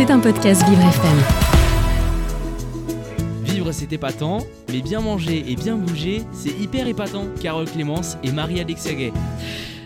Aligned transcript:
C'est 0.00 0.10
un 0.10 0.18
podcast 0.18 0.66
Vivre 0.66 0.80
FM. 0.80 1.18
Vivre 3.44 3.70
c'est 3.70 3.92
épatant, 3.92 4.38
mais 4.70 4.80
bien 4.80 5.02
manger 5.02 5.44
et 5.46 5.56
bien 5.56 5.76
bouger, 5.76 6.22
c'est 6.32 6.58
hyper 6.58 6.86
épatant. 6.86 7.26
Carole 7.42 7.66
Clémence 7.70 8.16
et 8.24 8.32
Marie-Alexia 8.32 8.94
Gay. 8.94 9.12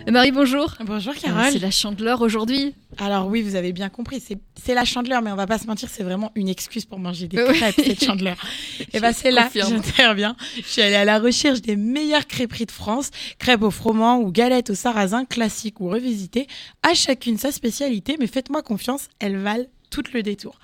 Marie, 0.09 0.31
bonjour. 0.31 0.73
Bonjour 0.87 1.15
Carole. 1.17 1.51
C'est 1.51 1.59
la 1.59 1.73
chandeleur 1.73 2.23
aujourd'hui. 2.23 2.77
Alors 2.99 3.27
oui, 3.27 3.43
vous 3.43 3.57
avez 3.57 3.73
bien 3.73 3.89
compris, 3.89 4.23
c'est 4.23 4.75
la 4.75 4.85
chandeleur, 4.85 5.21
mais 5.21 5.33
on 5.33 5.37
va 5.37 5.49
pas 5.49 5.59
se 5.59 5.67
mentir, 5.67 5.89
c'est 5.91 6.05
vraiment 6.05 6.31
une 6.37 6.49
excuse 6.49 6.85
pour 6.85 7.01
manger 7.01 7.27
des 7.27 7.37
crêpes, 7.53 7.75
cette 7.75 8.05
chandeleur. 8.05 8.37
Et 8.93 9.01
bah 9.01 9.13
c'est 9.13 9.33
là, 9.33 9.51
j'interviens. 9.53 10.37
Je 10.59 10.63
suis 10.63 10.83
allée 10.83 10.95
à 10.95 11.05
la 11.05 11.19
recherche 11.19 11.61
des 11.61 11.75
meilleures 11.75 12.29
crêperies 12.29 12.67
de 12.67 12.71
France, 12.71 13.11
crêpes 13.41 13.63
au 13.63 13.73
froment 13.73 14.21
ou 14.21 14.31
galettes 14.31 14.71
au 14.71 14.77
sarrasin, 14.77 15.25
classiques 15.25 15.81
ou 15.81 15.89
revisitées, 15.89 16.47
à 16.85 16.95
chacune 16.95 17.37
sa 17.37 17.51
spécialité, 17.51 18.17
mais 18.21 18.29
faites-moi 18.29 18.63
confiance, 18.63 19.09
elles 19.19 19.39
valent 19.39 19.67
tout 20.03 20.13
le 20.13 20.23
détour. 20.23 20.59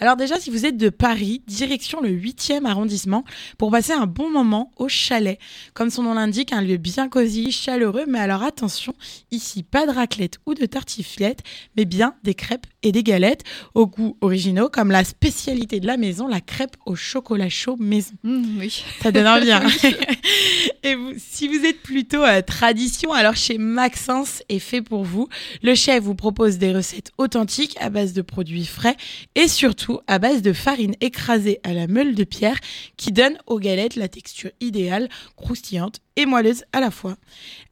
Alors 0.00 0.16
déjà, 0.16 0.40
si 0.40 0.50
vous 0.50 0.66
êtes 0.66 0.76
de 0.76 0.88
Paris, 0.88 1.42
direction 1.46 2.00
le 2.00 2.10
8e 2.10 2.64
arrondissement 2.64 3.24
pour 3.58 3.70
passer 3.70 3.92
un 3.92 4.06
bon 4.06 4.28
moment 4.28 4.72
au 4.76 4.88
chalet. 4.88 5.38
Comme 5.72 5.90
son 5.90 6.02
nom 6.02 6.14
l'indique, 6.14 6.52
un 6.52 6.62
lieu 6.62 6.76
bien 6.76 7.08
cosy, 7.08 7.52
chaleureux, 7.52 8.04
mais 8.08 8.18
alors 8.18 8.42
attention, 8.42 8.94
ici 9.30 9.62
pas 9.62 9.86
de 9.86 9.92
raclette 9.92 10.38
ou 10.46 10.54
de 10.54 10.66
tartiflette, 10.66 11.42
mais 11.76 11.84
bien 11.84 12.16
des 12.24 12.34
crêpes 12.34 12.66
et 12.82 12.92
des 12.92 13.02
galettes 13.02 13.44
au 13.74 13.86
goût 13.86 14.16
originaux, 14.20 14.68
comme 14.68 14.90
la 14.90 15.04
spécialité 15.04 15.80
de 15.80 15.86
la 15.86 15.96
maison, 15.96 16.26
la 16.26 16.40
crêpe 16.40 16.76
au 16.86 16.96
chocolat 16.96 17.48
chaud 17.48 17.76
maison. 17.78 18.14
Mmh, 18.24 18.58
oui. 18.58 18.84
Ça 19.00 19.12
donne 19.12 19.28
envie. 19.28 19.52
Hein. 19.52 19.62
et 20.82 20.94
vous, 20.94 21.12
si 21.16 21.48
vous 21.48 21.64
êtes 21.64 21.82
plutôt 21.82 22.22
à 22.22 22.42
tradition, 22.42 23.12
alors 23.12 23.36
chez 23.36 23.58
Maxence 23.58 24.42
est 24.48 24.58
fait 24.58 24.82
pour 24.82 25.04
vous. 25.04 25.28
Le 25.62 25.74
chef 25.74 26.02
vous 26.02 26.14
propose 26.14 26.58
des 26.58 26.72
recettes 26.72 27.12
authentiques 27.18 27.76
à 27.80 27.90
base 27.90 28.12
de 28.12 28.22
produits 28.22 28.66
frais 28.74 28.96
et 29.34 29.48
surtout 29.48 30.00
à 30.06 30.18
base 30.18 30.42
de 30.42 30.52
farine 30.52 30.94
écrasée 31.00 31.60
à 31.62 31.72
la 31.72 31.86
meule 31.86 32.14
de 32.14 32.24
pierre 32.24 32.58
qui 32.96 33.12
donne 33.12 33.38
aux 33.46 33.58
galettes 33.58 33.96
la 33.96 34.08
texture 34.08 34.50
idéale, 34.60 35.08
croustillante 35.36 36.00
et 36.16 36.26
moelleuse 36.26 36.64
à 36.72 36.80
la 36.80 36.90
fois. 36.90 37.16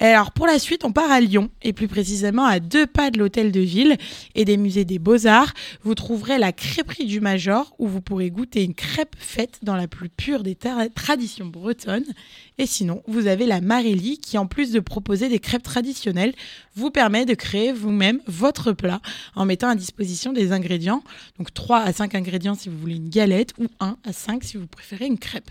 alors 0.00 0.32
pour 0.32 0.46
la 0.46 0.58
suite, 0.58 0.84
on 0.84 0.92
part 0.92 1.10
à 1.10 1.20
Lyon 1.20 1.50
et 1.62 1.72
plus 1.72 1.86
précisément 1.86 2.44
à 2.44 2.58
deux 2.58 2.86
pas 2.86 3.10
de 3.10 3.18
l'hôtel 3.18 3.52
de 3.52 3.60
ville 3.60 3.96
et 4.34 4.44
des 4.44 4.56
musées 4.56 4.84
des 4.84 4.98
beaux-arts. 4.98 5.52
Vous 5.82 5.94
trouverez 5.94 6.38
la 6.38 6.52
crêperie 6.52 7.06
du 7.06 7.20
Major 7.20 7.74
où 7.78 7.86
vous 7.86 8.00
pourrez 8.00 8.30
goûter 8.30 8.64
une 8.64 8.74
crêpe 8.74 9.14
faite 9.18 9.60
dans 9.62 9.76
la 9.76 9.86
plus 9.86 10.08
pure 10.08 10.42
des 10.42 10.56
traditions 10.94 11.46
bretonnes. 11.46 12.04
Et 12.58 12.66
sinon, 12.66 13.02
vous 13.06 13.26
avez 13.26 13.46
la 13.46 13.60
Marélie 13.60 14.18
qui 14.18 14.38
en 14.38 14.46
plus 14.46 14.72
de 14.72 14.80
proposer 14.80 15.28
des 15.28 15.38
crêpes 15.38 15.62
traditionnelles, 15.62 16.34
vous 16.74 16.90
permet 16.90 17.24
de 17.24 17.34
créer 17.34 17.72
vous-même 17.72 18.20
votre 18.26 18.72
plat 18.72 19.00
en 19.34 19.44
mettant 19.44 19.68
à 19.68 19.74
disposition 19.74 20.32
des 20.32 20.52
ingrédients. 20.52 20.81
Donc 21.38 21.52
3 21.54 21.80
à 21.80 21.92
5 21.92 22.14
ingrédients 22.14 22.54
si 22.54 22.68
vous 22.68 22.78
voulez 22.78 22.96
une 22.96 23.08
galette 23.08 23.52
ou 23.58 23.66
1 23.80 23.96
à 24.04 24.12
5 24.12 24.44
si 24.44 24.56
vous 24.56 24.66
préférez 24.66 25.06
une 25.06 25.18
crêpe. 25.18 25.50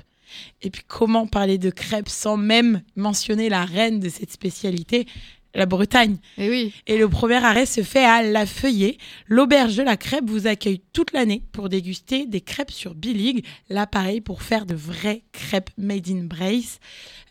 Et 0.61 0.69
puis 0.69 0.83
comment 0.87 1.27
parler 1.27 1.57
de 1.57 1.69
crêpes 1.69 2.09
sans 2.09 2.37
même 2.37 2.81
mentionner 2.95 3.49
la 3.49 3.65
reine 3.65 3.99
de 3.99 4.09
cette 4.09 4.31
spécialité, 4.31 5.05
la 5.53 5.65
Bretagne. 5.65 6.17
Et, 6.37 6.45
eh 6.45 6.49
oui. 6.49 6.73
et 6.87 6.97
le 6.97 7.09
premier 7.09 7.43
arrêt 7.43 7.65
se 7.65 7.83
fait 7.83 8.05
à 8.05 8.23
La 8.23 8.45
Feuillée. 8.45 8.97
L'auberge 9.27 9.75
de 9.75 9.83
la 9.83 9.97
crêpe 9.97 10.29
vous 10.29 10.47
accueille 10.47 10.81
toute 10.93 11.13
l'année 11.13 11.43
pour 11.51 11.69
déguster 11.69 12.25
des 12.25 12.41
crêpes 12.41 12.71
sur 12.71 12.95
Bilig. 12.95 13.45
Là, 13.69 13.87
pareil, 13.87 14.21
pour 14.21 14.41
faire 14.41 14.65
de 14.65 14.75
vraies 14.75 15.23
crêpes 15.31 15.69
made 15.77 16.09
in 16.09 16.23
Brace. 16.23 16.79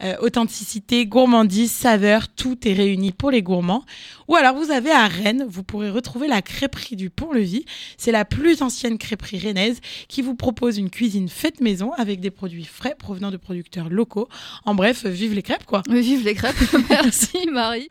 Euh, 0.02 0.16
authenticité, 0.20 1.04
gourmandise, 1.06 1.70
saveur, 1.70 2.28
tout 2.28 2.66
est 2.66 2.72
réuni 2.72 3.12
pour 3.12 3.30
les 3.30 3.42
gourmands. 3.42 3.84
Ou 4.28 4.36
alors 4.36 4.54
vous 4.54 4.70
avez 4.70 4.90
à 4.90 5.06
Rennes, 5.06 5.44
vous 5.46 5.62
pourrez 5.62 5.90
retrouver 5.90 6.26
la 6.26 6.40
crêperie 6.40 6.96
du 6.96 7.10
Pont-Levis. 7.10 7.64
C'est 7.98 8.12
la 8.12 8.24
plus 8.24 8.62
ancienne 8.62 8.96
crêperie 8.96 9.38
rennaise 9.38 9.80
qui 10.08 10.22
vous 10.22 10.34
propose 10.34 10.78
une 10.78 10.88
cuisine 10.88 11.28
faite 11.28 11.60
maison 11.60 11.92
avec 11.92 12.20
des 12.20 12.30
produits 12.30 12.64
frais 12.64 12.94
provenant 12.98 13.30
de 13.30 13.36
producteurs 13.36 13.90
locaux. 13.90 14.28
En 14.64 14.74
bref, 14.74 15.04
vive 15.04 15.34
les 15.34 15.42
crêpes 15.42 15.66
quoi. 15.66 15.82
vive 15.88 16.24
les 16.24 16.34
crêpes. 16.34 16.56
Merci 16.90 17.46
Marie. 17.52 17.90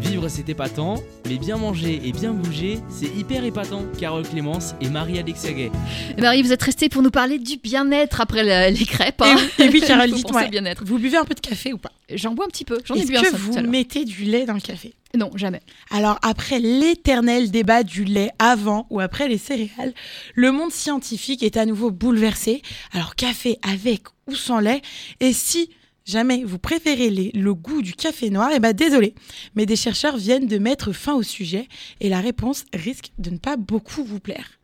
Vivre 0.00 0.28
c'est 0.28 0.48
épatant, 0.48 1.02
mais 1.28 1.36
bien 1.36 1.56
manger 1.56 2.00
et 2.04 2.12
bien 2.12 2.32
bouger, 2.32 2.78
c'est 2.88 3.06
hyper 3.06 3.44
épatant. 3.44 3.84
Carole 3.98 4.26
Clémence 4.26 4.74
et 4.80 4.88
Marie-Alexia 4.88 5.52
Gay. 5.52 5.70
Marie, 6.18 6.42
vous 6.42 6.52
êtes 6.52 6.62
restée 6.62 6.88
pour 6.88 7.02
nous 7.02 7.10
parler 7.10 7.38
du 7.38 7.58
bien-être 7.58 8.20
après 8.20 8.70
les 8.70 8.86
crêpes. 8.86 9.22
Hein. 9.22 9.36
Et, 9.58 9.68
puis 9.68 9.80
Carole, 9.80 10.10
dites-moi, 10.12 10.44
vous 10.82 10.98
buvez 10.98 11.16
un 11.16 11.24
peu 11.24 11.34
de 11.34 11.40
café 11.40 11.72
ou 11.72 11.78
pas? 11.78 11.92
J'en 12.12 12.34
bois 12.34 12.46
un 12.46 12.48
petit 12.48 12.64
peu, 12.64 12.80
j'en 12.84 12.96
ai 12.96 13.04
bu 13.04 13.16
un 13.16 13.22
Est-ce 13.22 13.30
que 13.30 13.36
vous 13.36 13.60
mettez 13.60 14.04
du 14.04 14.24
lait 14.24 14.46
dans 14.46 14.54
le 14.54 14.60
café? 14.60 14.94
Non, 15.14 15.30
jamais. 15.34 15.60
Alors 15.90 16.18
après 16.22 16.60
l'éternel 16.60 17.50
débat 17.50 17.82
du 17.82 18.04
lait 18.04 18.30
avant 18.38 18.86
ou 18.90 19.00
après 19.00 19.28
les 19.28 19.38
céréales, 19.38 19.92
le 20.34 20.52
monde 20.52 20.72
scientifique 20.72 21.42
est 21.42 21.56
à 21.56 21.66
nouveau 21.66 21.90
bouleversé. 21.90 22.62
Alors 22.92 23.16
café 23.16 23.58
avec 23.62 24.02
ou 24.28 24.34
sans 24.34 24.60
lait? 24.60 24.82
Et 25.20 25.32
si 25.32 25.70
jamais 26.10 26.44
vous 26.44 26.58
préférez 26.58 27.32
le 27.32 27.54
goût 27.54 27.82
du 27.82 27.94
café 27.94 28.30
noir, 28.30 28.50
et 28.50 28.56
eh 28.56 28.60
ben 28.60 28.72
désolé, 28.72 29.14
mais 29.54 29.66
des 29.66 29.76
chercheurs 29.76 30.16
viennent 30.16 30.46
de 30.46 30.58
mettre 30.58 30.92
fin 30.92 31.14
au 31.14 31.22
sujet 31.22 31.68
et 32.00 32.08
la 32.08 32.20
réponse 32.20 32.64
risque 32.74 33.12
de 33.18 33.30
ne 33.30 33.38
pas 33.38 33.56
beaucoup 33.56 34.04
vous 34.04 34.20
plaire. 34.20 34.60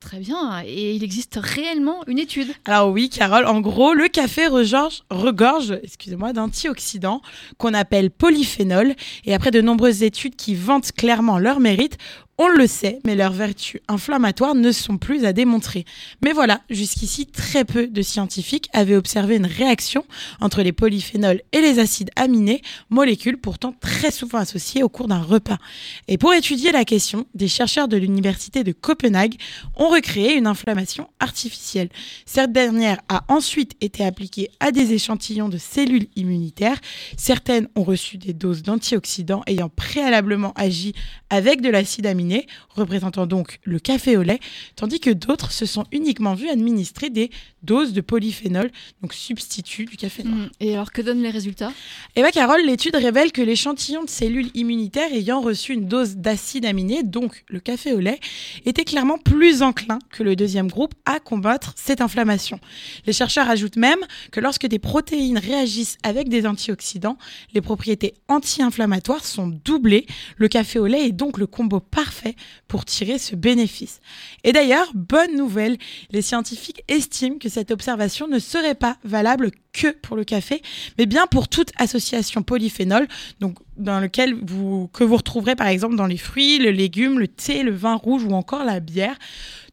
Très 0.00 0.20
bien. 0.20 0.62
Et 0.64 0.94
il 0.94 1.02
existe 1.02 1.40
réellement 1.42 2.04
une 2.06 2.20
étude. 2.20 2.48
Alors 2.66 2.90
oui, 2.90 3.10
Carole, 3.10 3.46
en 3.46 3.60
gros, 3.60 3.94
le 3.94 4.06
café 4.06 4.46
regorge, 4.46 5.02
regorge 5.10 5.78
excusez-moi, 5.82 6.32
d'antioxydants 6.32 7.20
qu'on 7.56 7.74
appelle 7.74 8.10
polyphénol. 8.10 8.94
Et 9.24 9.34
après 9.34 9.50
de 9.50 9.60
nombreuses 9.60 10.04
études 10.04 10.36
qui 10.36 10.54
vantent 10.54 10.92
clairement 10.92 11.38
leur 11.38 11.58
mérite, 11.58 11.98
on 12.40 12.46
le 12.46 12.68
sait, 12.68 13.00
mais 13.04 13.16
leurs 13.16 13.32
vertus 13.32 13.80
inflammatoires 13.88 14.54
ne 14.54 14.70
sont 14.70 14.96
plus 14.96 15.24
à 15.24 15.32
démontrer. 15.32 15.84
Mais 16.22 16.32
voilà, 16.32 16.60
jusqu'ici, 16.70 17.26
très 17.26 17.64
peu 17.64 17.88
de 17.88 18.00
scientifiques 18.00 18.68
avaient 18.72 18.94
observé 18.94 19.34
une 19.34 19.46
réaction 19.46 20.04
entre 20.40 20.62
les 20.62 20.70
polyphénols 20.70 21.42
et 21.50 21.60
les 21.60 21.80
acides 21.80 22.10
aminés, 22.14 22.62
molécules 22.90 23.38
pourtant 23.38 23.74
très 23.80 24.12
souvent 24.12 24.38
associées 24.38 24.84
au 24.84 24.88
cours 24.88 25.08
d'un 25.08 25.20
repas. 25.20 25.58
Et 26.06 26.16
pour 26.16 26.32
étudier 26.32 26.70
la 26.70 26.84
question, 26.84 27.26
des 27.34 27.48
chercheurs 27.48 27.88
de 27.88 27.96
l'université 27.96 28.62
de 28.62 28.70
Copenhague 28.70 29.34
ont 29.74 29.88
recréé 29.88 30.34
une 30.34 30.46
inflammation 30.46 31.08
artificielle. 31.18 31.88
Cette 32.24 32.52
dernière 32.52 33.00
a 33.08 33.24
ensuite 33.26 33.74
été 33.80 34.04
appliquée 34.04 34.50
à 34.60 34.70
des 34.70 34.92
échantillons 34.92 35.48
de 35.48 35.58
cellules 35.58 36.06
immunitaires. 36.14 36.78
Certaines 37.16 37.66
ont 37.74 37.82
reçu 37.82 38.16
des 38.16 38.32
doses 38.32 38.62
d'antioxydants 38.62 39.42
ayant 39.48 39.68
préalablement 39.68 40.52
agi 40.54 40.94
avec 41.30 41.62
de 41.62 41.68
l'acide 41.68 42.06
aminé 42.06 42.27
représentant 42.70 43.26
donc 43.26 43.58
le 43.64 43.78
café 43.78 44.16
au 44.16 44.22
lait, 44.22 44.40
tandis 44.76 45.00
que 45.00 45.10
d'autres 45.10 45.52
se 45.52 45.66
sont 45.66 45.84
uniquement 45.92 46.34
vus 46.34 46.48
administrer 46.48 47.10
des 47.10 47.30
doses 47.62 47.92
de 47.92 48.00
polyphénol, 48.00 48.70
donc 49.02 49.12
substitut 49.12 49.84
du 49.84 49.96
café 49.96 50.22
noir. 50.22 50.38
Hmm. 50.38 50.48
Et 50.60 50.74
alors 50.74 50.92
que 50.92 51.02
donnent 51.02 51.22
les 51.22 51.30
résultats? 51.30 51.72
Eh 52.16 52.22
bien 52.22 52.30
Carole, 52.30 52.64
l'étude 52.64 52.94
révèle 52.94 53.32
que 53.32 53.42
l'échantillon 53.42 54.04
de 54.04 54.10
cellules 54.10 54.50
immunitaires 54.54 55.12
ayant 55.12 55.40
reçu 55.40 55.72
une 55.72 55.86
dose 55.86 56.16
d'acide 56.16 56.64
aminé, 56.64 57.02
donc 57.02 57.44
le 57.48 57.60
café 57.60 57.92
au 57.92 58.00
lait, 58.00 58.20
était 58.64 58.84
clairement 58.84 59.18
plus 59.18 59.62
enclin 59.62 59.98
que 60.10 60.22
le 60.22 60.36
deuxième 60.36 60.68
groupe 60.68 60.94
à 61.04 61.20
combattre 61.20 61.72
cette 61.76 62.00
inflammation. 62.00 62.60
Les 63.06 63.12
chercheurs 63.12 63.48
ajoutent 63.48 63.76
même 63.76 63.98
que 64.30 64.40
lorsque 64.40 64.66
des 64.66 64.78
protéines 64.78 65.38
réagissent 65.38 65.98
avec 66.02 66.28
des 66.28 66.46
antioxydants, 66.46 67.18
les 67.54 67.60
propriétés 67.60 68.14
anti-inflammatoires 68.28 69.24
sont 69.24 69.48
doublées. 69.48 70.06
Le 70.36 70.48
café 70.48 70.78
au 70.78 70.86
lait 70.86 71.06
est 71.06 71.12
donc 71.12 71.38
le 71.38 71.46
combo 71.46 71.80
parfait 71.80 72.17
pour 72.66 72.84
tirer 72.84 73.18
ce 73.18 73.34
bénéfice. 73.34 74.00
Et 74.44 74.52
d'ailleurs, 74.52 74.90
bonne 74.94 75.36
nouvelle, 75.36 75.76
les 76.10 76.22
scientifiques 76.22 76.82
estiment 76.88 77.38
que 77.38 77.48
cette 77.48 77.70
observation 77.70 78.28
ne 78.28 78.38
serait 78.38 78.74
pas 78.74 78.96
valable 79.04 79.50
que 79.72 79.88
pour 79.88 80.16
le 80.16 80.24
café, 80.24 80.62
mais 80.98 81.06
bien 81.06 81.26
pour 81.26 81.48
toute 81.48 81.70
association 81.76 82.42
polyphénol, 82.42 83.06
que 83.40 85.04
vous 85.04 85.16
retrouverez 85.16 85.56
par 85.56 85.68
exemple 85.68 85.96
dans 85.96 86.06
les 86.06 86.16
fruits, 86.16 86.58
le 86.58 86.70
légume, 86.70 87.18
le 87.18 87.28
thé, 87.28 87.62
le 87.62 87.72
vin 87.72 87.94
rouge 87.94 88.24
ou 88.24 88.32
encore 88.32 88.64
la 88.64 88.80
bière 88.80 89.16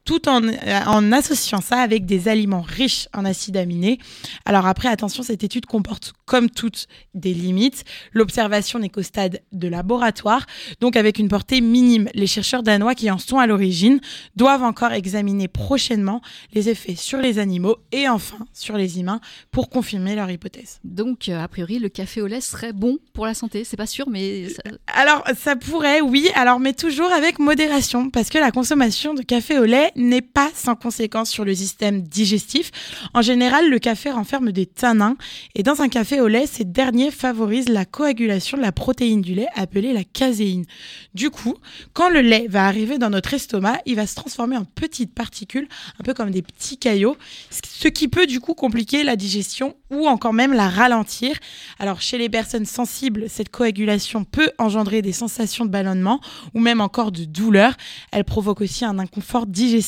tout 0.05 0.29
en, 0.29 0.41
en 0.47 1.11
associant 1.11 1.61
ça 1.61 1.77
avec 1.79 2.05
des 2.05 2.27
aliments 2.27 2.61
riches 2.61 3.09
en 3.13 3.25
acides 3.25 3.57
aminés. 3.57 3.97
Alors 4.45 4.67
après, 4.67 4.87
attention, 4.87 5.23
cette 5.23 5.43
étude 5.43 5.65
comporte 5.65 6.13
comme 6.25 6.49
toutes 6.49 6.87
des 7.13 7.33
limites. 7.33 7.83
L'observation 8.13 8.79
n'est 8.79 8.89
qu'au 8.89 9.01
stade 9.01 9.41
de 9.51 9.67
laboratoire, 9.67 10.45
donc 10.79 10.95
avec 10.95 11.19
une 11.19 11.27
portée 11.27 11.61
minime. 11.61 12.07
Les 12.13 12.27
chercheurs 12.27 12.63
danois 12.63 12.95
qui 12.95 13.09
en 13.11 13.17
sont 13.17 13.39
à 13.39 13.47
l'origine 13.47 13.99
doivent 14.35 14.63
encore 14.63 14.91
examiner 14.91 15.47
prochainement 15.47 16.21
les 16.53 16.69
effets 16.69 16.95
sur 16.95 17.19
les 17.19 17.39
animaux 17.39 17.77
et 17.91 18.07
enfin 18.07 18.37
sur 18.53 18.77
les 18.77 18.99
humains 18.99 19.19
pour 19.51 19.69
confirmer 19.69 20.15
leur 20.15 20.29
hypothèse. 20.29 20.79
Donc, 20.83 21.29
euh, 21.29 21.41
a 21.41 21.47
priori, 21.47 21.79
le 21.79 21.89
café 21.89 22.21
au 22.21 22.27
lait 22.27 22.41
serait 22.41 22.73
bon 22.73 22.99
pour 23.13 23.25
la 23.25 23.33
santé. 23.33 23.63
C'est 23.63 23.77
pas 23.77 23.87
sûr, 23.87 24.09
mais... 24.09 24.47
Alors, 24.87 25.23
ça 25.35 25.55
pourrait, 25.55 26.01
oui. 26.01 26.29
Alors, 26.35 26.59
mais 26.59 26.73
toujours 26.73 27.11
avec 27.11 27.39
modération, 27.39 28.09
parce 28.09 28.29
que 28.29 28.37
la 28.37 28.51
consommation 28.51 29.13
de 29.13 29.21
café 29.21 29.57
au 29.57 29.65
lait 29.65 29.91
n'est 29.95 30.21
pas 30.21 30.49
sans 30.53 30.75
conséquence 30.75 31.29
sur 31.29 31.45
le 31.45 31.55
système 31.55 32.01
digestif. 32.01 32.71
En 33.13 33.21
général, 33.21 33.69
le 33.69 33.79
café 33.79 34.11
renferme 34.11 34.51
des 34.51 34.65
tanins 34.65 35.15
et 35.55 35.63
dans 35.63 35.81
un 35.81 35.89
café 35.89 36.19
au 36.21 36.27
lait, 36.27 36.47
ces 36.47 36.65
derniers 36.65 37.11
favorisent 37.11 37.69
la 37.69 37.85
coagulation 37.85 38.57
de 38.57 38.61
la 38.61 38.71
protéine 38.71 39.21
du 39.21 39.33
lait 39.33 39.47
appelée 39.55 39.93
la 39.93 40.03
caséine. 40.03 40.65
Du 41.13 41.29
coup, 41.29 41.55
quand 41.93 42.09
le 42.09 42.21
lait 42.21 42.47
va 42.49 42.65
arriver 42.65 42.97
dans 42.97 43.09
notre 43.09 43.33
estomac, 43.33 43.79
il 43.85 43.95
va 43.95 44.07
se 44.07 44.15
transformer 44.15 44.57
en 44.57 44.65
petites 44.65 45.13
particules, 45.13 45.67
un 45.99 46.03
peu 46.03 46.13
comme 46.13 46.31
des 46.31 46.41
petits 46.41 46.77
caillots, 46.77 47.17
ce 47.49 47.87
qui 47.87 48.07
peut 48.07 48.27
du 48.27 48.39
coup 48.39 48.53
compliquer 48.53 49.03
la 49.03 49.15
digestion 49.15 49.75
ou 49.91 50.07
encore 50.07 50.33
même 50.33 50.53
la 50.53 50.69
ralentir. 50.69 51.37
Alors 51.79 52.01
chez 52.01 52.17
les 52.17 52.29
personnes 52.29 52.65
sensibles, 52.65 53.25
cette 53.29 53.49
coagulation 53.49 54.23
peut 54.23 54.51
engendrer 54.57 55.01
des 55.01 55.13
sensations 55.13 55.65
de 55.65 55.69
ballonnement 55.69 56.19
ou 56.53 56.59
même 56.59 56.81
encore 56.81 57.11
de 57.11 57.23
douleur. 57.23 57.75
Elle 58.11 58.25
provoque 58.25 58.61
aussi 58.61 58.83
un 58.83 58.99
inconfort 58.99 59.45
digestif. 59.45 59.84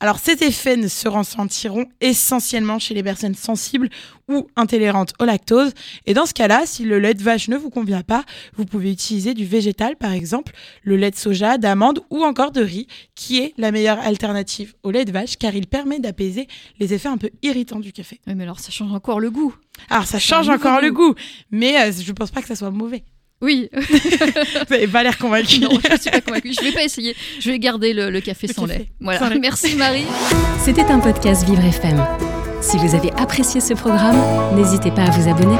Alors 0.00 0.18
ces 0.18 0.42
effets 0.44 0.76
ne 0.76 0.88
se 0.88 1.08
ressentiront 1.08 1.86
essentiellement 2.00 2.78
chez 2.78 2.94
les 2.94 3.02
personnes 3.02 3.34
sensibles 3.34 3.88
ou 4.28 4.46
intolérantes 4.56 5.12
au 5.20 5.24
lactose. 5.24 5.72
Et 6.06 6.14
dans 6.14 6.26
ce 6.26 6.34
cas-là, 6.34 6.62
si 6.66 6.84
le 6.84 6.98
lait 6.98 7.14
de 7.14 7.22
vache 7.22 7.48
ne 7.48 7.56
vous 7.56 7.70
convient 7.70 8.02
pas, 8.02 8.24
vous 8.56 8.64
pouvez 8.64 8.92
utiliser 8.92 9.34
du 9.34 9.44
végétal 9.44 9.96
par 9.96 10.12
exemple, 10.12 10.52
le 10.82 10.96
lait 10.96 11.10
de 11.10 11.16
soja, 11.16 11.58
d'amande 11.58 12.00
ou 12.10 12.22
encore 12.24 12.52
de 12.52 12.62
riz, 12.62 12.86
qui 13.14 13.38
est 13.38 13.54
la 13.58 13.72
meilleure 13.72 13.98
alternative 13.98 14.74
au 14.82 14.90
lait 14.90 15.04
de 15.04 15.12
vache 15.12 15.36
car 15.36 15.54
il 15.54 15.66
permet 15.66 15.98
d'apaiser 15.98 16.46
les 16.78 16.94
effets 16.94 17.08
un 17.08 17.18
peu 17.18 17.30
irritants 17.42 17.80
du 17.80 17.92
café. 17.92 18.20
Oui, 18.26 18.34
mais 18.34 18.44
alors 18.44 18.60
ça 18.60 18.70
change 18.70 18.92
encore 18.92 19.20
le 19.20 19.30
goût. 19.30 19.54
Alors 19.88 20.06
ça 20.06 20.18
change 20.18 20.48
encore 20.48 20.80
le 20.80 20.92
goût, 20.92 21.14
mais 21.50 21.80
euh, 21.80 21.92
je 21.92 22.12
pense 22.12 22.30
pas 22.30 22.42
que 22.42 22.48
ça 22.48 22.56
soit 22.56 22.70
mauvais. 22.70 23.04
Oui. 23.42 23.68
Vous 23.74 24.74
n'avez 24.74 24.86
pas 24.86 25.02
l'air 25.02 25.16
convaincu. 25.18 25.60
Non, 25.60 25.70
je 25.84 25.92
ne 25.92 25.98
suis 25.98 26.10
pas 26.10 26.20
convaincue. 26.20 26.52
Je 26.52 26.62
vais 26.64 26.72
pas 26.72 26.82
essayer. 26.84 27.16
Je 27.40 27.50
vais 27.50 27.58
garder 27.58 27.92
le, 27.94 28.10
le 28.10 28.20
café 28.20 28.46
Le 28.46 28.52
sans 28.54 28.66
café 28.66 28.78
lait. 28.80 28.86
Voilà. 29.00 29.18
sans 29.18 29.28
lait. 29.30 29.38
Merci 29.42 29.74
Marie. 29.76 30.04
C'était 30.62 30.84
un 30.84 30.98
podcast 30.98 31.44
Vivre 31.46 31.64
FM. 31.64 32.04
Si 32.60 32.76
vous 32.76 32.94
avez 32.94 33.10
apprécié 33.12 33.60
ce 33.60 33.72
programme, 33.72 34.20
n'hésitez 34.54 34.90
pas 34.90 35.02
à 35.04 35.10
vous 35.10 35.28
abonner. 35.30 35.56